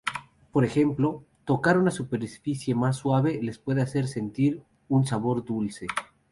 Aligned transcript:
Por 0.51 0.65
ejemplo, 0.65 1.25
tocar 1.45 1.77
una 1.77 1.91
superficie 1.91 2.73
más 2.73 2.97
suave 2.97 3.39
les 3.43 3.59
puede 3.59 3.83
hacer 3.83 4.07
sentir 4.07 4.63
un 4.89 5.05
sabor 5.05 5.45
dulce. 5.45 5.85